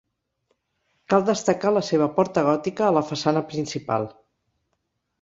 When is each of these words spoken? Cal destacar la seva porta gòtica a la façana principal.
Cal 1.15 1.25
destacar 1.27 1.75
la 1.77 1.85
seva 1.91 2.09
porta 2.17 2.45
gòtica 2.49 2.89
a 2.89 2.97
la 2.99 3.07
façana 3.13 3.47
principal. 3.55 4.13